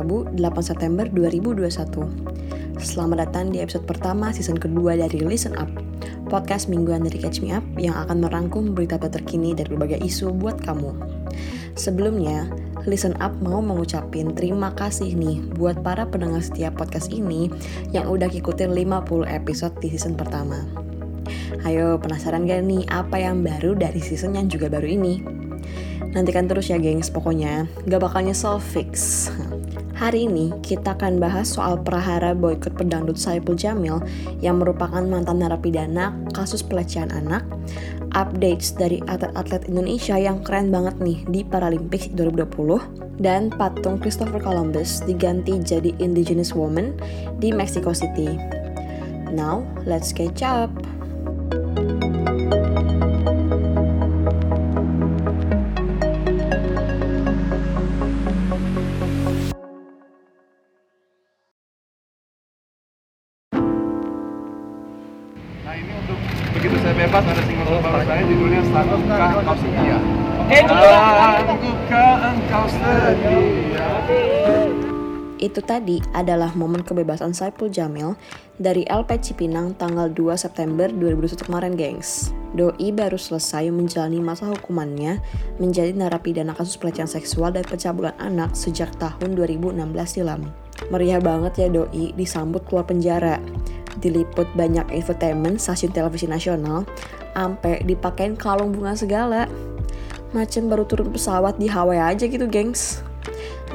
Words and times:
Rabu 0.00 0.24
8 0.32 0.64
September 0.64 1.04
2021. 1.12 2.80
Selamat 2.80 3.28
datang 3.28 3.52
di 3.52 3.60
episode 3.60 3.84
pertama 3.84 4.32
season 4.32 4.56
kedua 4.56 4.96
dari 4.96 5.20
Listen 5.20 5.52
Up, 5.60 5.68
podcast 6.32 6.72
mingguan 6.72 7.04
dari 7.04 7.20
Catch 7.20 7.44
Me 7.44 7.52
Up 7.52 7.60
yang 7.76 7.92
akan 7.92 8.24
merangkum 8.24 8.72
berita 8.72 8.96
terkini 8.96 9.52
dari 9.52 9.68
berbagai 9.68 10.00
isu 10.00 10.32
buat 10.32 10.56
kamu. 10.64 10.96
Sebelumnya, 11.76 12.48
Listen 12.88 13.12
Up 13.20 13.36
mau 13.44 13.60
mengucapin 13.60 14.32
terima 14.32 14.72
kasih 14.72 15.12
nih 15.12 15.44
buat 15.60 15.84
para 15.84 16.08
pendengar 16.08 16.40
setiap 16.40 16.80
podcast 16.80 17.12
ini 17.12 17.52
yang 17.92 18.08
udah 18.08 18.32
ngikutin 18.32 18.72
50 18.72 19.04
episode 19.28 19.76
di 19.84 19.92
season 19.92 20.16
pertama. 20.16 20.64
Ayo, 21.68 22.00
penasaran 22.00 22.48
gak 22.48 22.64
nih 22.64 22.88
apa 22.88 23.20
yang 23.20 23.44
baru 23.44 23.76
dari 23.76 24.00
season 24.00 24.32
yang 24.32 24.48
juga 24.48 24.72
baru 24.72 24.96
ini? 24.96 25.20
Nantikan 26.16 26.48
terus 26.48 26.72
ya 26.72 26.80
gengs, 26.80 27.12
pokoknya 27.12 27.68
gak 27.84 28.00
bakal 28.00 28.24
nyesel 28.24 28.56
fix. 28.56 29.28
Hari 30.00 30.32
ini 30.32 30.48
kita 30.64 30.96
akan 30.96 31.20
bahas 31.20 31.52
soal 31.52 31.76
perahara 31.76 32.32
boykot 32.32 32.72
pedangdut 32.72 33.20
Saipul 33.20 33.52
Jamil 33.52 34.00
yang 34.40 34.56
merupakan 34.56 35.04
mantan 35.04 35.44
narapidana 35.44 36.16
kasus 36.32 36.64
pelecehan 36.64 37.12
anak, 37.12 37.44
updates 38.16 38.72
dari 38.72 39.04
atlet-atlet 39.04 39.68
Indonesia 39.68 40.16
yang 40.16 40.40
keren 40.40 40.72
banget 40.72 40.96
nih 41.04 41.20
di 41.28 41.40
Paralimpik 41.44 42.16
2020, 42.16 43.20
dan 43.20 43.52
patung 43.52 44.00
Christopher 44.00 44.40
Columbus 44.40 45.04
diganti 45.04 45.60
jadi 45.60 45.92
Indigenous 46.00 46.56
Woman 46.56 46.96
di 47.36 47.52
Mexico 47.52 47.92
City. 47.92 48.40
Now, 49.36 49.68
let's 49.84 50.16
catch 50.16 50.40
up! 50.40 50.72
Itu 75.40 75.64
tadi 75.64 76.04
adalah 76.12 76.52
momen 76.52 76.84
kebebasan 76.84 77.32
Saipul 77.32 77.72
Jamil 77.72 78.12
dari 78.60 78.84
LP 78.84 79.16
Cipinang 79.24 79.72
tanggal 79.80 80.12
2 80.12 80.36
September 80.36 80.92
2021 80.92 81.48
kemarin, 81.48 81.72
gengs. 81.80 82.36
Doi 82.52 82.92
baru 82.92 83.16
selesai 83.16 83.72
menjalani 83.72 84.20
masa 84.20 84.52
hukumannya 84.52 85.22
menjadi 85.56 85.96
narapidana 85.96 86.52
kasus 86.52 86.76
pelecehan 86.76 87.08
seksual 87.08 87.56
dan 87.56 87.64
pencabulan 87.64 88.12
anak 88.20 88.52
sejak 88.52 88.92
tahun 89.00 89.32
2016 89.32 89.80
silam. 90.04 90.44
Meriah 90.92 91.24
banget 91.24 91.56
ya 91.56 91.68
Doi 91.72 92.12
disambut 92.18 92.66
keluar 92.68 92.84
penjara 92.84 93.40
diliput 94.00 94.48
banyak 94.56 94.88
infotainment 94.90 95.60
stasiun 95.60 95.92
televisi 95.92 96.24
nasional, 96.24 96.88
ampe 97.36 97.84
dipakein 97.84 98.34
kalung 98.34 98.72
bunga 98.72 98.96
segala. 98.96 99.46
Macem 100.30 100.70
baru 100.70 100.86
turun 100.86 101.10
pesawat 101.10 101.58
di 101.58 101.66
Hawaii 101.66 102.14
aja 102.14 102.26
gitu, 102.30 102.46
gengs. 102.46 103.02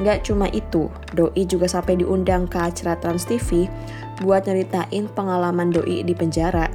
Nggak 0.00 0.28
cuma 0.28 0.48
itu, 0.52 0.92
Doi 1.16 1.44
juga 1.48 1.68
sampai 1.68 2.00
diundang 2.00 2.48
ke 2.48 2.60
acara 2.60 2.96
Trans 3.00 3.24
TV 3.24 3.68
buat 4.20 4.44
nyeritain 4.44 5.08
pengalaman 5.12 5.72
Doi 5.72 6.04
di 6.04 6.12
penjara. 6.12 6.68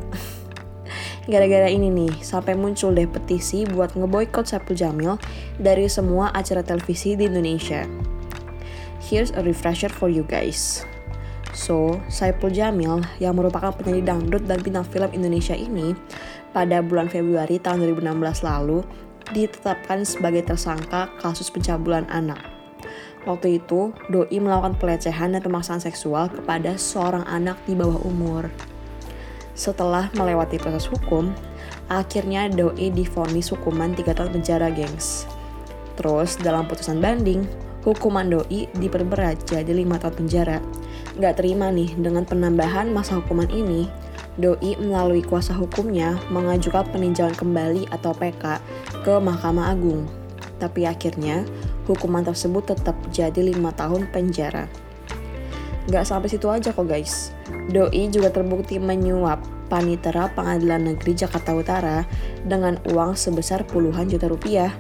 Gara-gara 1.32 1.70
ini 1.70 1.94
nih, 1.94 2.14
sampai 2.22 2.58
muncul 2.58 2.98
deh 2.98 3.06
petisi 3.06 3.62
buat 3.70 3.94
ngeboikot 3.94 4.50
Saipul 4.50 4.74
Jamil 4.74 5.22
dari 5.62 5.86
semua 5.86 6.34
acara 6.34 6.66
televisi 6.66 7.14
di 7.14 7.30
Indonesia. 7.30 7.86
Here's 9.02 9.30
a 9.38 9.42
refresher 9.46 9.90
for 9.90 10.10
you 10.10 10.26
guys. 10.26 10.82
So, 11.54 12.02
Saipul 12.10 12.50
Jamil 12.54 13.06
yang 13.22 13.38
merupakan 13.38 13.70
penyanyi 13.70 14.02
dangdut 14.02 14.50
dan 14.50 14.66
bintang 14.66 14.86
film 14.88 15.14
Indonesia 15.14 15.54
ini 15.54 15.94
pada 16.56 16.82
bulan 16.82 17.06
Februari 17.06 17.62
tahun 17.62 17.86
2016 17.86 18.42
lalu 18.42 18.82
ditetapkan 19.34 20.04
sebagai 20.04 20.46
tersangka 20.46 21.12
kasus 21.20 21.50
pencabulan 21.50 22.08
anak. 22.12 22.40
Waktu 23.26 23.62
itu, 23.62 23.94
Doi 24.10 24.38
melakukan 24.42 24.78
pelecehan 24.82 25.38
dan 25.38 25.46
pemaksaan 25.46 25.78
seksual 25.78 26.30
kepada 26.34 26.74
seorang 26.78 27.22
anak 27.30 27.58
di 27.70 27.78
bawah 27.78 28.02
umur. 28.02 28.50
Setelah 29.54 30.10
melewati 30.18 30.58
proses 30.58 30.90
hukum, 30.90 31.30
akhirnya 31.86 32.50
Doi 32.50 32.90
difonis 32.90 33.54
hukuman 33.54 33.94
3 33.94 34.18
tahun 34.18 34.32
penjara, 34.34 34.74
gengs. 34.74 35.30
Terus, 36.02 36.34
dalam 36.42 36.66
putusan 36.66 36.98
banding, 36.98 37.46
hukuman 37.86 38.26
Doi 38.26 38.66
diperberat 38.74 39.46
jadi 39.46 39.70
5 39.70 40.02
tahun 40.02 40.16
penjara 40.18 40.58
Gak 41.20 41.44
terima 41.44 41.68
nih 41.70 41.92
dengan 42.00 42.24
penambahan 42.24 42.88
masa 42.90 43.20
hukuman 43.20 43.52
ini, 43.52 43.86
Doi 44.40 44.80
melalui 44.80 45.20
kuasa 45.20 45.52
hukumnya 45.52 46.16
mengajukan 46.32 46.88
peninjauan 46.88 47.36
kembali 47.36 47.92
atau 47.92 48.16
PK 48.16 48.64
ke 49.04 49.14
Mahkamah 49.20 49.76
Agung. 49.76 50.08
Tapi 50.56 50.88
akhirnya, 50.88 51.44
hukuman 51.90 52.24
tersebut 52.24 52.72
tetap 52.72 52.96
jadi 53.12 53.44
lima 53.44 53.76
tahun 53.76 54.08
penjara. 54.14 54.72
Gak 55.92 56.08
sampai 56.08 56.32
situ 56.32 56.48
aja 56.48 56.72
kok 56.72 56.88
guys. 56.88 57.36
Doi 57.68 58.08
juga 58.08 58.32
terbukti 58.32 58.80
menyuap 58.80 59.44
panitera 59.68 60.32
Pengadilan 60.32 60.96
Negeri 60.96 61.12
Jakarta 61.12 61.52
Utara 61.52 62.08
dengan 62.48 62.80
uang 62.88 63.18
sebesar 63.20 63.68
puluhan 63.68 64.08
juta 64.08 64.32
rupiah. 64.32 64.72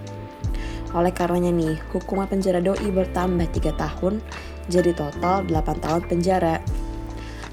Oleh 0.95 1.11
karenanya 1.11 1.51
nih, 1.51 1.75
hukuman 1.95 2.27
penjara 2.27 2.63
Doi 2.63 2.87
bertambah 2.91 3.47
3 3.51 3.75
tahun 3.75 4.23
jadi 4.67 4.91
total 4.95 5.47
8 5.47 5.83
tahun 5.83 6.01
penjara. 6.07 6.59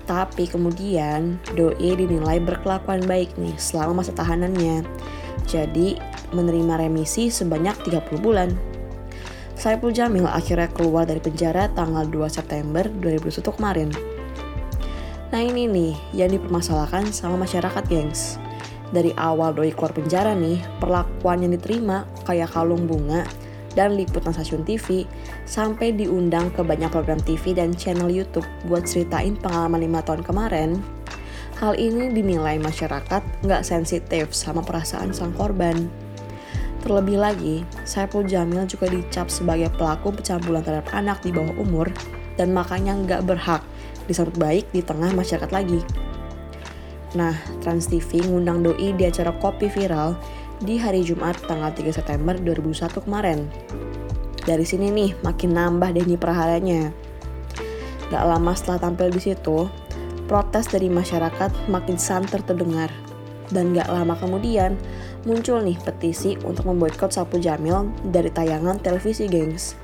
Tapi 0.08 0.48
kemudian 0.48 1.36
Doi 1.52 1.92
dinilai 1.92 2.40
berkelakuan 2.40 3.04
baik 3.04 3.36
nih 3.36 3.52
selama 3.60 4.00
masa 4.00 4.16
tahanannya. 4.16 4.80
Jadi 5.44 6.00
menerima 6.32 6.80
remisi 6.80 7.28
sebanyak 7.28 7.76
30 7.84 8.16
bulan. 8.24 8.48
Saipul 9.52 9.92
Jamil 9.92 10.24
akhirnya 10.24 10.70
keluar 10.72 11.04
dari 11.04 11.20
penjara 11.20 11.68
tanggal 11.76 12.08
2 12.08 12.24
September 12.32 12.88
2021 12.88 13.56
kemarin. 13.58 13.88
Nah 15.28 15.40
ini 15.44 15.68
nih 15.68 15.92
yang 16.16 16.32
dipermasalahkan 16.32 17.12
sama 17.12 17.44
masyarakat 17.44 17.84
gengs. 17.84 18.40
Dari 18.88 19.12
awal 19.20 19.52
doi 19.52 19.68
keluar 19.76 19.92
penjara 19.92 20.32
nih, 20.32 20.64
perlakuan 20.80 21.44
yang 21.44 21.52
diterima 21.52 22.08
kayak 22.24 22.48
kalung 22.56 22.88
bunga 22.88 23.28
dan 23.76 23.96
liputan 23.96 24.32
stasiun 24.32 24.64
TV, 24.64 25.04
sampai 25.44 25.92
diundang 25.92 26.52
ke 26.52 26.64
banyak 26.64 26.88
program 26.88 27.20
TV 27.20 27.52
dan 27.52 27.74
channel 27.74 28.08
YouTube 28.08 28.46
buat 28.68 28.88
ceritain 28.88 29.36
pengalaman 29.36 29.84
lima 29.84 30.00
tahun 30.04 30.24
kemarin, 30.24 30.80
hal 31.58 31.74
ini 31.74 32.14
dinilai 32.14 32.56
masyarakat 32.62 33.20
nggak 33.44 33.62
sensitif 33.66 34.30
sama 34.30 34.62
perasaan 34.62 35.10
sang 35.10 35.34
korban. 35.34 35.90
Terlebih 36.78 37.18
lagi, 37.18 37.66
Saipul 37.82 38.22
Jamil 38.24 38.62
juga 38.70 38.86
dicap 38.86 39.26
sebagai 39.26 39.66
pelaku 39.74 40.14
pencabulan 40.14 40.62
terhadap 40.62 40.88
anak 40.94 41.18
di 41.26 41.34
bawah 41.34 41.52
umur 41.58 41.90
dan 42.38 42.54
makanya 42.54 42.94
nggak 42.94 43.26
berhak 43.26 43.66
disambut 44.06 44.38
baik 44.38 44.64
di 44.70 44.80
tengah 44.80 45.10
masyarakat 45.10 45.50
lagi. 45.50 45.82
Nah, 47.18 47.34
Trans 47.64 47.90
TV 47.90 48.22
ngundang 48.22 48.62
Doi 48.62 48.94
di 48.94 49.04
acara 49.08 49.34
Kopi 49.36 49.66
Viral 49.66 50.14
di 50.58 50.74
hari 50.74 51.06
Jumat 51.06 51.38
tanggal 51.46 51.70
3 51.70 51.94
September 51.94 52.34
2001 52.34 53.06
kemarin. 53.06 53.46
Dari 54.42 54.66
sini 54.66 54.90
nih 54.90 55.14
makin 55.22 55.54
nambah 55.54 55.94
Denny 55.94 56.18
Praharanya. 56.18 56.90
Gak 58.10 58.24
lama 58.26 58.56
setelah 58.58 58.90
tampil 58.90 59.14
di 59.14 59.22
situ, 59.22 59.70
protes 60.26 60.66
dari 60.66 60.90
masyarakat 60.90 61.70
makin 61.70 61.94
santer 61.94 62.42
terdengar. 62.42 62.90
Dan 63.54 63.70
gak 63.70 63.86
lama 63.86 64.18
kemudian, 64.18 64.74
muncul 65.22 65.62
nih 65.62 65.78
petisi 65.78 66.34
untuk 66.42 66.66
memboikot 66.66 67.14
Sapu 67.14 67.38
Jamil 67.38 67.94
dari 68.10 68.32
tayangan 68.32 68.82
televisi 68.82 69.30
gengs. 69.30 69.78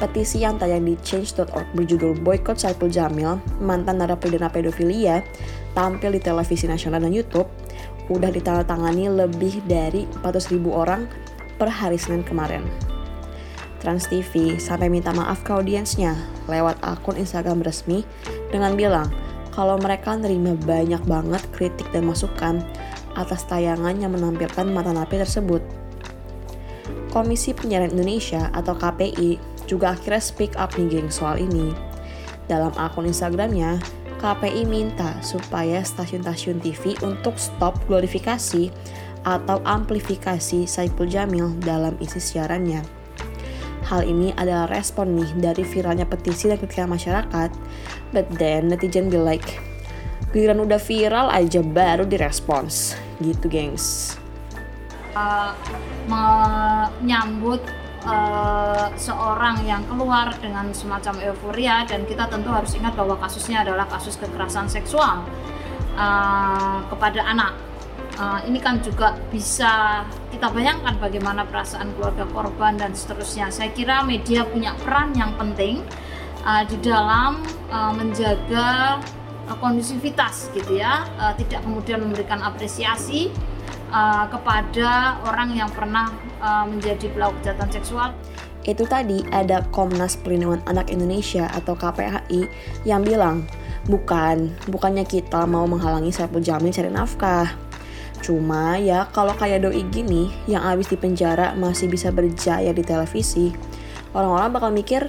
Petisi 0.00 0.40
yang 0.40 0.56
tayang 0.56 0.88
di 0.88 0.96
change.org 1.04 1.76
berjudul 1.76 2.24
Boykot 2.24 2.56
Saipul 2.56 2.88
Jamil, 2.88 3.36
mantan 3.60 4.00
narapidana 4.00 4.48
pedofilia, 4.48 5.20
tampil 5.76 6.16
di 6.16 6.20
televisi 6.24 6.64
nasional 6.64 7.04
dan 7.04 7.12
YouTube 7.12 7.59
udah 8.10 8.34
ditandatangani 8.34 9.06
lebih 9.06 9.62
dari 9.64 10.04
400 10.20 10.52
ribu 10.52 10.74
orang 10.74 11.06
per 11.56 11.70
hari 11.70 11.96
Senin 11.96 12.26
kemarin. 12.26 12.66
Trans 13.80 14.10
TV 14.12 14.60
sampai 14.60 14.92
minta 14.92 15.08
maaf 15.16 15.40
ke 15.40 15.56
audiensnya 15.56 16.12
lewat 16.50 16.76
akun 16.84 17.16
Instagram 17.16 17.64
resmi 17.64 18.04
dengan 18.52 18.76
bilang 18.76 19.08
kalau 19.56 19.80
mereka 19.80 20.12
nerima 20.18 20.52
banyak 20.52 21.00
banget 21.08 21.40
kritik 21.56 21.88
dan 21.94 22.04
masukan 22.04 22.60
atas 23.16 23.48
tayangan 23.48 23.96
yang 23.96 24.12
menampilkan 24.12 24.68
mata 24.68 24.92
napi 24.92 25.16
tersebut. 25.18 25.64
Komisi 27.10 27.50
Penyiaran 27.50 27.90
Indonesia 27.90 28.52
atau 28.54 28.76
KPI 28.76 29.40
juga 29.66 29.96
akhirnya 29.96 30.22
speak 30.22 30.54
up 30.54 30.76
nih 30.78 30.86
geng 31.00 31.10
soal 31.10 31.42
ini. 31.42 31.74
Dalam 32.46 32.70
akun 32.78 33.06
Instagramnya, 33.06 33.78
KPI 34.20 34.68
minta 34.68 35.16
supaya 35.24 35.80
stasiun-stasiun 35.80 36.60
TV 36.60 36.92
untuk 37.00 37.40
stop 37.40 37.80
glorifikasi 37.88 38.68
atau 39.24 39.64
amplifikasi 39.64 40.68
Saipul 40.68 41.08
Jamil 41.08 41.56
dalam 41.64 41.96
isi 42.04 42.20
siarannya. 42.20 43.00
hal 43.90 44.06
ini 44.06 44.30
adalah 44.38 44.70
respon 44.70 45.18
nih 45.18 45.30
dari 45.34 45.66
viralnya 45.66 46.06
petisi 46.06 46.46
dan 46.46 46.62
kritikan 46.62 46.86
masyarakat. 46.86 47.50
But 48.14 48.30
then 48.38 48.70
netizen 48.70 49.10
be 49.10 49.18
like, 49.18 49.58
giliran 50.30 50.62
udah 50.62 50.78
viral 50.78 51.26
aja 51.26 51.58
baru 51.58 52.06
direspons. 52.06 52.94
Gitu 53.18 53.50
gengs. 53.50 54.14
Uh, 55.10 55.50
menyambut 56.06 57.58
uh, 58.06 58.88
seorang 58.96 59.64
yang 59.64 59.82
keluar 59.88 60.32
dengan 60.38 60.70
semacam 60.72 61.20
euforia 61.32 61.84
dan 61.84 62.04
kita 62.08 62.28
tentu 62.30 62.48
harus 62.48 62.72
ingat 62.76 62.96
bahwa 62.96 63.16
kasusnya 63.20 63.64
adalah 63.64 63.88
kasus 63.88 64.16
kekerasan 64.16 64.68
seksual 64.68 65.24
uh, 65.96 66.78
kepada 66.88 67.20
anak 67.24 67.52
uh, 68.20 68.40
ini 68.44 68.60
kan 68.60 68.84
juga 68.84 69.16
bisa 69.32 70.04
kita 70.28 70.52
bayangkan 70.52 70.96
bagaimana 71.00 71.48
perasaan 71.48 71.96
keluarga 71.96 72.28
korban 72.28 72.76
dan 72.76 72.92
seterusnya. 72.92 73.48
Saya 73.48 73.72
kira 73.72 74.04
media 74.04 74.44
punya 74.44 74.76
peran 74.80 75.16
yang 75.16 75.32
penting 75.40 75.80
uh, 76.44 76.62
di 76.68 76.76
dalam 76.84 77.40
uh, 77.72 77.92
menjaga 77.96 79.00
kondusivitas 79.50 80.46
gitu 80.54 80.78
ya, 80.78 81.10
tidak 81.34 81.66
kemudian 81.66 81.98
memberikan 81.98 82.38
apresiasi 82.38 83.34
uh, 83.90 84.30
kepada 84.30 85.18
orang 85.26 85.58
yang 85.58 85.66
pernah 85.74 86.06
uh, 86.40 86.64
menjadi 86.66 87.12
pelaku 87.12 87.38
kejahatan 87.40 87.68
seksual. 87.70 88.10
Itu 88.60 88.84
tadi 88.84 89.24
ada 89.32 89.64
Komnas 89.72 90.20
Perlindungan 90.20 90.60
Anak 90.68 90.92
Indonesia 90.92 91.48
atau 91.48 91.72
KPAI 91.72 92.44
yang 92.84 93.00
bilang, 93.00 93.48
bukan, 93.88 94.52
bukannya 94.68 95.08
kita 95.08 95.48
mau 95.48 95.64
menghalangi 95.64 96.12
Saiful 96.12 96.44
Jamil 96.44 96.68
cari 96.68 96.92
nafkah, 96.92 97.48
Cuma 98.20 98.76
ya 98.76 99.08
kalau 99.10 99.32
kayak 99.32 99.64
doi 99.64 99.80
gini 99.88 100.28
yang 100.44 100.60
abis 100.60 100.92
di 100.92 100.96
penjara 101.00 101.56
masih 101.56 101.88
bisa 101.88 102.12
berjaya 102.12 102.68
di 102.70 102.84
televisi, 102.84 103.48
orang-orang 104.12 104.50
bakal 104.52 104.70
mikir, 104.70 105.08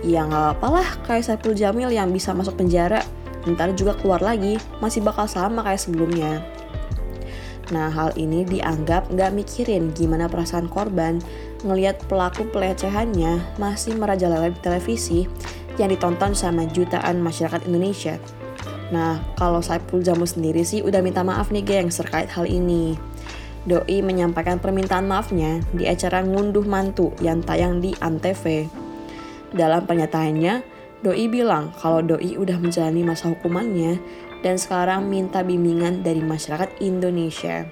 ya 0.00 0.24
nggak 0.24 0.58
apa 0.58 0.68
lah 0.72 0.88
kayak 1.04 1.24
Saiful 1.24 1.52
Jamil 1.52 1.92
yang 1.92 2.08
bisa 2.08 2.32
masuk 2.32 2.56
penjara, 2.56 3.04
ntar 3.44 3.76
juga 3.76 3.92
keluar 4.00 4.24
lagi, 4.24 4.56
masih 4.80 5.04
bakal 5.04 5.28
sama 5.28 5.60
kayak 5.62 5.84
sebelumnya. 5.84 6.40
Nah 7.74 7.90
hal 7.90 8.14
ini 8.14 8.46
dianggap 8.46 9.10
nggak 9.10 9.34
mikirin 9.34 9.90
gimana 9.90 10.30
perasaan 10.30 10.70
korban 10.70 11.18
ngelihat 11.66 11.98
pelaku 12.06 12.46
pelecehannya 12.54 13.42
masih 13.58 13.98
merajalela 13.98 14.52
di 14.52 14.58
televisi 14.62 15.26
yang 15.76 15.92
ditonton 15.92 16.32
sama 16.32 16.64
jutaan 16.70 17.20
masyarakat 17.20 17.66
Indonesia. 17.68 18.16
Nah, 18.86 19.18
kalau 19.34 19.58
Saiful 19.58 19.98
Jamil 19.98 20.30
sendiri 20.30 20.62
sih 20.62 20.78
udah 20.78 21.02
minta 21.02 21.26
maaf 21.26 21.50
nih 21.50 21.66
geng 21.66 21.90
terkait 21.90 22.30
hal 22.30 22.46
ini. 22.46 22.94
Doi 23.66 23.98
menyampaikan 23.98 24.62
permintaan 24.62 25.10
maafnya 25.10 25.58
di 25.74 25.90
acara 25.90 26.22
ngunduh 26.22 26.62
mantu 26.62 27.10
yang 27.18 27.42
tayang 27.42 27.82
di 27.82 27.98
Antv. 27.98 28.70
Dalam 29.50 29.82
pernyataannya, 29.82 30.62
Doi 31.02 31.26
bilang 31.26 31.74
kalau 31.74 31.98
Doi 31.98 32.38
udah 32.38 32.62
menjalani 32.62 33.02
masa 33.02 33.26
hukumannya 33.34 33.98
dan 34.46 34.62
sekarang 34.62 35.10
minta 35.10 35.42
bimbingan 35.42 36.06
dari 36.06 36.22
masyarakat 36.22 36.78
Indonesia. 36.78 37.66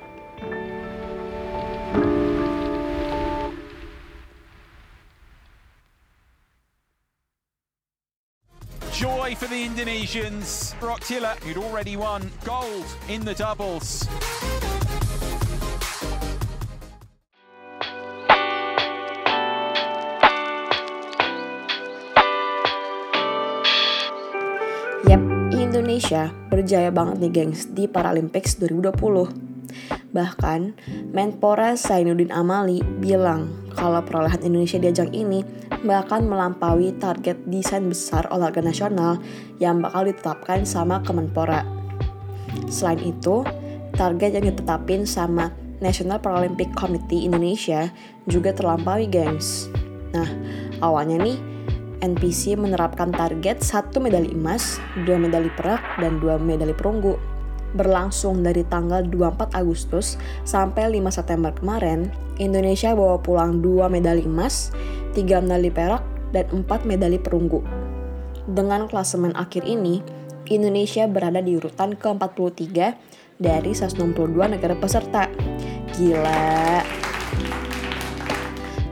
Joy 8.91 9.39
for 9.39 9.47
the 9.47 9.63
Indonesians. 9.63 10.75
Brock 10.83 11.07
who'd 11.47 11.63
already 11.63 11.95
won 11.95 12.27
gold 12.43 12.91
in 13.07 13.23
the 13.23 13.39
doubles. 13.39 14.11
Indonesia 25.95 26.35
berjaya 26.51 26.91
banget 26.91 27.23
nih 27.23 27.31
gengs 27.31 27.71
di 27.71 27.87
Paralympics 27.87 28.59
2020. 28.59 30.11
Bahkan, 30.11 30.61
Menpora 31.15 31.79
Zainuddin 31.79 32.35
Amali 32.35 32.83
bilang 32.99 33.71
kalau 33.79 34.03
perolehan 34.03 34.43
Indonesia 34.43 34.83
di 34.83 34.91
ajang 34.91 35.15
ini 35.15 35.47
bahkan 35.87 36.27
melampaui 36.27 36.99
target 36.99 37.39
desain 37.47 37.87
besar 37.87 38.27
olahraga 38.35 38.59
nasional 38.59 39.23
yang 39.63 39.79
bakal 39.79 40.03
ditetapkan 40.11 40.67
sama 40.67 40.99
Kemenpora. 41.07 41.63
Selain 42.67 42.99
itu, 42.99 43.47
target 43.95 44.35
yang 44.35 44.51
ditetapin 44.51 45.07
sama 45.07 45.55
National 45.79 46.19
Paralympic 46.19 46.75
Committee 46.75 47.23
Indonesia 47.23 47.87
juga 48.27 48.51
terlampaui, 48.51 49.07
gengs. 49.07 49.71
Nah, 50.11 50.27
awalnya 50.83 51.23
nih, 51.23 51.54
NPC 52.05 52.61
menerapkan 52.61 53.09
target 53.09 53.65
satu 53.65 53.97
medali 53.97 54.29
emas, 54.37 54.77
dua 55.09 55.17
medali 55.17 55.49
perak, 55.57 55.81
dan 55.97 56.21
dua 56.21 56.37
medali 56.37 56.77
perunggu 56.77 57.17
berlangsung 57.75 58.47
dari 58.47 58.63
tanggal 58.71 59.03
24 59.03 59.51
Agustus 59.59 60.15
sampai 60.47 60.95
5 60.95 61.11
September 61.11 61.51
kemarin, 61.51 62.09
Indonesia 62.39 62.95
bawa 62.95 63.19
pulang 63.19 63.59
2 63.61 63.91
medali 63.91 64.23
emas, 64.23 64.71
3 65.19 65.43
medali 65.43 65.75
perak, 65.75 66.01
dan 66.31 66.47
4 66.55 66.87
medali 66.87 67.19
perunggu. 67.19 67.61
Dengan 68.47 68.87
klasemen 68.87 69.35
akhir 69.35 69.67
ini, 69.67 70.01
Indonesia 70.47 71.09
berada 71.11 71.43
di 71.43 71.59
urutan 71.59 71.99
ke-43 71.99 72.71
dari 73.43 73.73
162 73.75 74.55
negara 74.55 74.79
peserta. 74.79 75.27
Gila. 75.99 76.85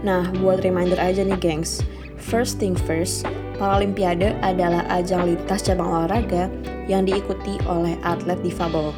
Nah, 0.03 0.26
buat 0.43 0.67
reminder 0.67 0.99
aja 0.99 1.23
nih 1.23 1.38
gengs, 1.38 1.87
first 2.23 2.63
thing 2.63 2.79
first, 2.79 3.27
Paralimpiade 3.59 4.39
adalah 4.41 4.87
ajang 4.95 5.27
lintas 5.27 5.67
cabang 5.67 5.91
olahraga 5.91 6.47
yang 6.87 7.03
diikuti 7.03 7.59
oleh 7.67 7.99
atlet 8.07 8.39
difabel. 8.41 8.95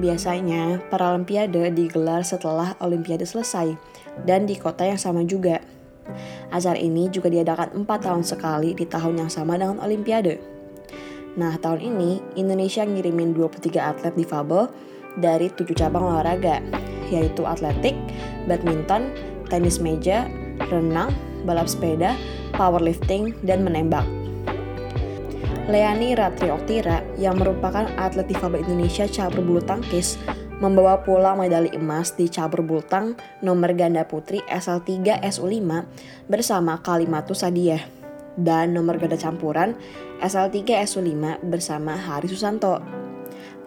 Biasanya, 0.00 0.80
Paralimpiade 0.88 1.68
digelar 1.76 2.24
setelah 2.24 2.72
Olimpiade 2.80 3.28
selesai 3.28 3.76
dan 4.24 4.48
di 4.48 4.56
kota 4.56 4.88
yang 4.88 4.98
sama 4.98 5.22
juga. 5.28 5.60
Acara 6.48 6.80
ini 6.80 7.12
juga 7.12 7.28
diadakan 7.28 7.84
4 7.84 7.84
tahun 7.84 8.24
sekali 8.24 8.72
di 8.72 8.88
tahun 8.88 9.26
yang 9.26 9.30
sama 9.30 9.60
dengan 9.60 9.76
Olimpiade. 9.84 10.40
Nah, 11.36 11.54
tahun 11.60 11.84
ini 11.84 12.40
Indonesia 12.40 12.82
ngirimin 12.82 13.36
23 13.36 13.76
atlet 13.78 14.14
difabel 14.16 14.72
dari 15.20 15.52
7 15.52 15.68
cabang 15.76 16.08
olahraga, 16.08 16.64
yaitu 17.12 17.44
atletik, 17.44 17.94
badminton, 18.48 19.12
tenis 19.52 19.78
meja, 19.78 20.26
renang, 20.72 21.12
balap 21.44 21.68
sepeda, 21.70 22.16
powerlifting, 22.58 23.38
dan 23.46 23.62
menembak. 23.62 24.04
Leani 25.68 26.16
Ratri 26.16 26.48
Oktira 26.48 27.04
yang 27.20 27.38
merupakan 27.38 27.86
atlet 28.00 28.26
difabel 28.26 28.64
Indonesia 28.64 29.04
cabur 29.04 29.44
bulu 29.44 29.60
tangkis 29.60 30.16
membawa 30.58 30.98
pulang 31.04 31.38
medali 31.38 31.70
emas 31.76 32.16
di 32.16 32.26
cabur 32.26 32.64
bulu 32.64 32.82
tang 32.82 33.14
nomor 33.44 33.76
ganda 33.76 34.02
putri 34.02 34.42
SL3 34.48 35.22
SU5 35.22 35.62
bersama 36.26 36.80
Kalimatu 36.80 37.36
Sadiah 37.36 37.84
dan 38.40 38.72
nomor 38.72 38.96
ganda 38.96 39.20
campuran 39.20 39.76
SL3 40.24 40.88
SU5 40.88 41.44
bersama 41.46 41.94
Hari 41.94 42.26
Susanto. 42.32 42.80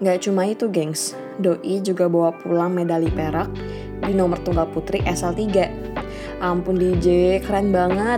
Gak 0.02 0.26
cuma 0.26 0.50
itu 0.50 0.66
gengs, 0.74 1.14
Doi 1.38 1.86
juga 1.86 2.10
bawa 2.10 2.34
pulang 2.34 2.74
medali 2.74 3.14
perak 3.14 3.54
di 4.02 4.18
nomor 4.18 4.42
tunggal 4.42 4.66
putri 4.74 5.06
SL3. 5.06 5.70
Ampun 6.42 6.82
DJ, 6.82 7.38
keren 7.46 7.70
banget. 7.70 8.18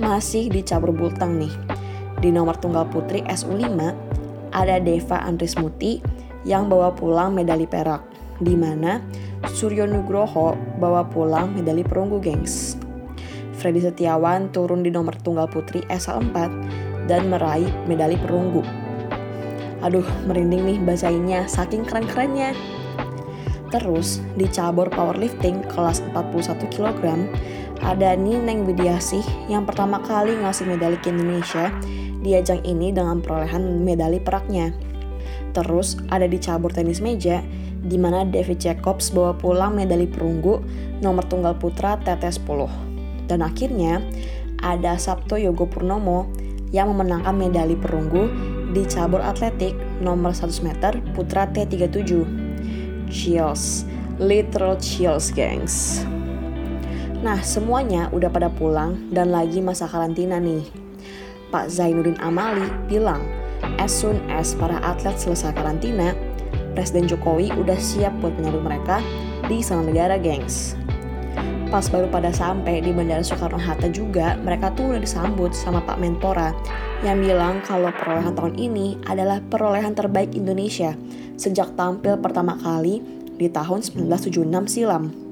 Masih 0.00 0.48
di 0.48 0.64
cabur 0.64 0.96
bultang 0.96 1.36
nih 1.36 1.52
di 2.24 2.32
nomor 2.32 2.56
tunggal 2.56 2.88
putri 2.88 3.20
SU5 3.28 3.68
ada 4.48 4.80
Deva 4.80 5.20
Andrismuti 5.28 6.00
yang 6.48 6.72
bawa 6.72 6.96
pulang 6.96 7.36
medali 7.36 7.68
perak, 7.68 8.00
di 8.40 8.56
mana 8.56 9.04
Suryo 9.44 9.84
Nugroho 9.84 10.56
bawa 10.80 11.04
pulang 11.04 11.52
medali 11.52 11.84
perunggu 11.84 12.16
gengs. 12.16 12.80
Freddy 13.60 13.84
Setiawan 13.84 14.48
turun 14.56 14.80
di 14.80 14.88
nomor 14.88 15.20
tunggal 15.20 15.52
putri 15.52 15.84
SL4 15.92 16.36
dan 17.04 17.28
meraih 17.28 17.68
medali 17.84 18.16
perunggu. 18.16 18.64
Aduh, 19.84 20.04
merinding 20.24 20.64
nih 20.64 20.78
bacainnya, 20.80 21.44
saking 21.44 21.84
keren-kerennya. 21.84 22.56
Terus, 23.68 24.24
di 24.32 24.48
cabur 24.48 24.88
powerlifting 24.88 25.60
kelas 25.68 26.00
41 26.08 26.72
kg, 26.72 27.00
ada 27.80 28.12
Nineng 28.12 28.68
Widiasih 28.68 29.24
yang 29.48 29.64
pertama 29.64 30.00
kali 30.04 30.36
ngasih 30.36 30.68
medali 30.68 31.00
ke 31.00 31.08
Indonesia 31.08 31.72
di 32.20 32.36
ajang 32.36 32.60
ini 32.68 32.92
dengan 32.92 33.24
perolehan 33.24 33.80
medali 33.80 34.20
peraknya. 34.20 34.72
Terus 35.56 35.98
ada 36.12 36.28
di 36.28 36.38
cabur 36.38 36.70
tenis 36.70 37.00
meja, 37.02 37.42
di 37.80 37.96
mana 37.96 38.28
David 38.28 38.60
Jacobs 38.60 39.10
bawa 39.10 39.32
pulang 39.34 39.74
medali 39.74 40.04
perunggu 40.04 40.60
nomor 41.00 41.24
tunggal 41.26 41.56
putra 41.56 41.96
TT10. 42.04 42.68
Dan 43.26 43.40
akhirnya 43.40 44.04
ada 44.60 45.00
Sabto 45.00 45.40
Yogo 45.40 45.64
Purnomo 45.64 46.28
yang 46.70 46.92
memenangkan 46.94 47.34
medali 47.34 47.74
perunggu 47.74 48.30
di 48.70 48.86
cabur 48.86 49.24
atletik 49.24 49.74
nomor 49.98 50.36
100 50.36 50.62
meter 50.62 50.92
putra 51.16 51.48
T37. 51.50 52.22
Chills, 53.10 53.82
literal 54.22 54.78
chills 54.78 55.34
gengs. 55.34 56.06
Nah, 57.20 57.36
semuanya 57.44 58.08
udah 58.16 58.32
pada 58.32 58.48
pulang 58.48 59.12
dan 59.12 59.28
lagi 59.28 59.60
masa 59.60 59.84
karantina 59.84 60.40
nih. 60.40 60.64
Pak 61.52 61.68
Zainuddin 61.68 62.16
Amali 62.16 62.64
bilang, 62.88 63.20
as 63.76 63.92
soon 63.92 64.24
as 64.32 64.56
para 64.56 64.80
atlet 64.80 65.20
selesai 65.20 65.52
karantina, 65.52 66.16
Presiden 66.72 67.04
Jokowi 67.04 67.52
udah 67.60 67.76
siap 67.76 68.16
buat 68.24 68.32
menyambut 68.40 68.64
mereka 68.64 69.04
di 69.52 69.60
sana 69.60 69.84
negara, 69.84 70.16
gengs. 70.16 70.80
Pas 71.68 71.84
baru 71.92 72.08
pada 72.08 72.32
sampai 72.32 72.80
di 72.80 72.88
Bandara 72.90 73.20
Soekarno-Hatta 73.20 73.92
juga, 73.92 74.40
mereka 74.40 74.72
tuh 74.72 74.96
udah 74.96 75.04
disambut 75.04 75.52
sama 75.52 75.84
Pak 75.84 76.00
Menpora 76.00 76.56
yang 77.04 77.20
bilang 77.20 77.60
kalau 77.68 77.92
perolehan 78.00 78.32
tahun 78.32 78.56
ini 78.56 78.96
adalah 79.06 79.44
perolehan 79.44 79.92
terbaik 79.92 80.32
Indonesia 80.32 80.96
sejak 81.36 81.76
tampil 81.76 82.16
pertama 82.16 82.56
kali 82.58 83.04
di 83.36 83.46
tahun 83.52 83.84
1976 83.84 84.66
silam. 84.66 85.30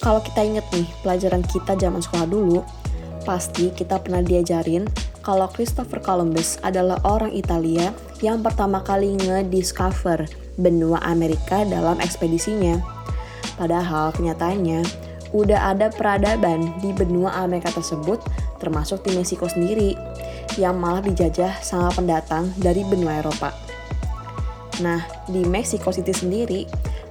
Kalau 0.00 0.24
kita 0.24 0.40
inget 0.40 0.64
nih 0.72 0.88
pelajaran 1.04 1.44
kita 1.44 1.76
zaman 1.76 2.00
sekolah 2.00 2.24
dulu, 2.24 2.64
pasti 3.28 3.68
kita 3.68 4.00
pernah 4.00 4.24
diajarin 4.24 4.88
kalau 5.20 5.44
Christopher 5.52 6.00
Columbus 6.00 6.56
adalah 6.64 6.96
orang 7.04 7.36
Italia 7.36 7.92
yang 8.24 8.40
pertama 8.40 8.80
kali 8.80 9.12
nge-discover 9.20 10.24
benua 10.56 11.04
Amerika 11.04 11.68
dalam 11.68 12.00
ekspedisinya. 12.00 12.80
Padahal 13.60 14.16
kenyataannya 14.16 14.80
udah 15.36 15.76
ada 15.76 15.92
peradaban 15.92 16.72
di 16.80 16.96
benua 16.96 17.36
Amerika 17.44 17.68
tersebut 17.70 18.24
termasuk 18.56 19.04
di 19.04 19.12
Meksiko 19.16 19.46
sendiri 19.48 19.94
yang 20.56 20.80
malah 20.80 21.04
dijajah 21.04 21.60
sama 21.60 21.92
pendatang 21.92 22.50
dari 22.56 22.82
benua 22.88 23.20
Eropa. 23.20 23.52
Nah, 24.80 25.04
di 25.28 25.44
Mexico 25.44 25.92
City 25.92 26.12
sendiri, 26.16 26.64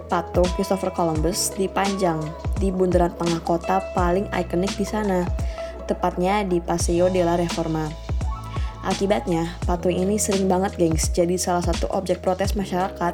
patung 0.09 0.49
Christopher 0.57 0.89
Columbus 0.89 1.53
dipajang 1.53 2.19
di 2.57 2.73
bundaran 2.73 3.13
tengah 3.15 3.39
kota 3.45 3.79
paling 3.93 4.25
ikonik 4.33 4.73
di 4.75 4.83
sana, 4.83 5.23
tepatnya 5.85 6.41
di 6.43 6.57
Paseo 6.59 7.07
de 7.07 7.21
la 7.21 7.37
Reforma. 7.37 7.87
Akibatnya, 8.83 9.53
patung 9.69 9.93
ini 9.93 10.17
sering 10.17 10.49
banget 10.49 10.75
gengs 10.75 11.13
jadi 11.13 11.37
salah 11.37 11.61
satu 11.61 11.85
objek 11.93 12.25
protes 12.25 12.57
masyarakat 12.57 13.13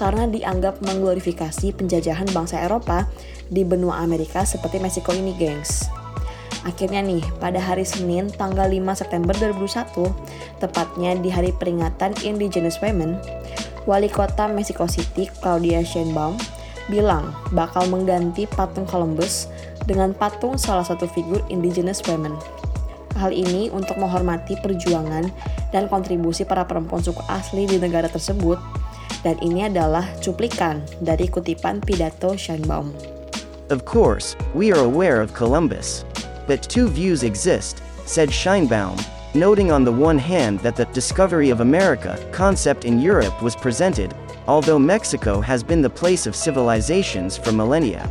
karena 0.00 0.24
dianggap 0.24 0.80
mengglorifikasi 0.80 1.76
penjajahan 1.76 2.26
bangsa 2.32 2.64
Eropa 2.64 3.04
di 3.52 3.60
benua 3.60 4.00
Amerika 4.00 4.48
seperti 4.48 4.80
Meksiko 4.80 5.12
ini 5.12 5.36
gengs. 5.36 5.92
Akhirnya 6.62 7.00
nih, 7.00 7.24
pada 7.40 7.56
hari 7.56 7.88
Senin 7.88 8.28
tanggal 8.28 8.68
5 8.68 9.00
September 9.00 9.32
2001, 9.32 10.12
tepatnya 10.60 11.16
di 11.16 11.32
hari 11.32 11.56
peringatan 11.56 12.12
Indigenous 12.20 12.76
Women, 12.84 13.16
Wali 13.88 14.12
Kota 14.12 14.48
Mexico 14.50 14.84
City, 14.84 15.30
Claudia 15.40 15.80
Sheinbaum, 15.80 16.36
bilang 16.90 17.32
bakal 17.54 17.86
mengganti 17.88 18.44
patung 18.50 18.84
Columbus 18.84 19.46
dengan 19.86 20.12
patung 20.12 20.58
salah 20.60 20.84
satu 20.84 21.08
figur 21.08 21.40
indigenous 21.48 22.02
women. 22.04 22.36
Hal 23.16 23.32
ini 23.32 23.72
untuk 23.72 23.96
menghormati 23.96 24.56
perjuangan 24.60 25.28
dan 25.70 25.86
kontribusi 25.88 26.44
para 26.44 26.66
perempuan 26.66 27.02
suku 27.02 27.20
asli 27.30 27.66
di 27.66 27.76
negara 27.78 28.06
tersebut, 28.06 28.58
dan 29.20 29.36
ini 29.44 29.68
adalah 29.68 30.04
cuplikan 30.24 30.80
dari 31.04 31.28
kutipan 31.28 31.80
pidato 31.84 32.36
Sheinbaum. 32.36 32.92
Of 33.70 33.86
course, 33.86 34.34
we 34.56 34.72
are 34.74 34.82
aware 34.82 35.22
of 35.22 35.30
Columbus. 35.36 36.02
But 36.50 36.66
two 36.66 36.90
views 36.90 37.22
exist, 37.22 37.78
said 38.08 38.34
Scheinbaum, 38.34 38.98
noting 39.34 39.70
on 39.70 39.84
the 39.84 39.92
one 39.92 40.18
hand 40.18 40.58
that 40.60 40.74
the 40.74 40.86
discovery 40.90 41.50
of 41.50 41.60
America 41.60 42.18
concept 42.32 42.84
in 42.84 42.98
Europe 42.98 43.42
was 43.42 43.54
presented, 43.54 44.14
although 44.48 44.78
Mexico 44.78 45.40
has 45.40 45.62
been 45.62 45.82
the 45.82 45.90
place 45.90 46.26
of 46.26 46.34
civilizations 46.34 47.38
for 47.38 47.52
millennia. 47.54 48.02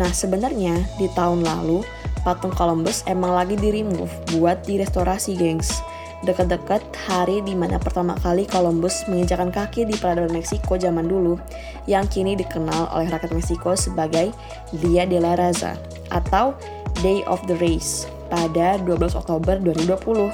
Nah, 0.00 0.08
sebenarnya 0.08 0.88
di 0.96 1.10
tahun 1.12 1.44
lalu 1.44 1.84
patung 2.24 2.54
Columbus 2.54 3.04
emang 3.04 3.36
lagi 3.36 3.60
di 3.60 3.82
remove 3.82 4.12
buat 4.32 4.64
direstorasi, 4.64 5.36
gengs. 5.36 5.84
Dekat-dekat 6.18 6.82
hari 7.06 7.38
di 7.46 7.54
mana 7.54 7.78
pertama 7.78 8.18
kali 8.18 8.42
Columbus 8.50 9.06
menginjakan 9.06 9.54
kaki 9.54 9.86
di 9.86 9.94
peradaban 9.94 10.34
Meksiko 10.34 10.74
zaman 10.74 11.06
dulu, 11.06 11.38
yang 11.86 12.10
kini 12.10 12.34
dikenal 12.34 12.90
oleh 12.90 13.06
rakyat 13.06 13.30
Meksiko 13.30 13.78
sebagai 13.78 14.34
Dia 14.82 15.06
de 15.06 15.22
la 15.22 15.38
Raza 15.38 15.78
atau 16.10 16.58
Day 17.06 17.22
of 17.30 17.38
the 17.46 17.54
Race 17.62 18.10
pada 18.28 18.76
12 18.80 19.16
Oktober 19.16 19.56
2020. 19.60 20.28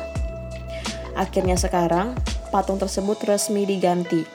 Akhirnya 1.14 1.54
sekarang, 1.54 2.18
patung 2.50 2.78
tersebut 2.78 3.22
resmi 3.26 3.66
diganti. 3.66 4.26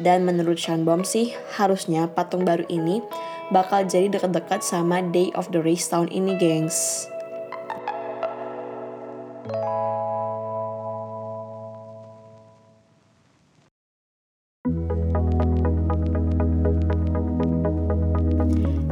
Dan 0.00 0.24
menurut 0.24 0.56
Shanbom 0.56 1.04
sih, 1.04 1.36
harusnya 1.60 2.08
patung 2.08 2.48
baru 2.48 2.64
ini 2.72 3.04
bakal 3.52 3.84
jadi 3.84 4.08
dekat-dekat 4.08 4.64
sama 4.64 5.04
Day 5.12 5.28
of 5.36 5.52
the 5.52 5.60
Race 5.60 5.86
tahun 5.92 6.08
ini, 6.08 6.40
gengs. 6.40 7.06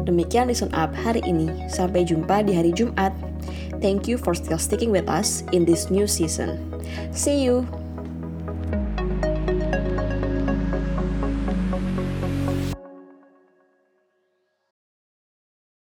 Demikian 0.05 0.53
Listen 0.53 0.71
Up 0.77 0.93
hari 0.93 1.25
ini. 1.25 1.49
Sampai 1.67 2.05
jumpa 2.05 2.45
di 2.45 2.53
hari 2.55 2.71
Jumat. 2.77 3.30
Thank 3.81 4.07
you 4.09 4.19
for 4.19 4.35
still 4.35 4.59
sticking 4.59 4.91
with 4.91 5.09
us 5.09 5.43
in 5.53 5.65
this 5.65 5.91
new 5.91 6.07
season. 6.07 6.85
See 7.15 7.45
you! 7.45 7.80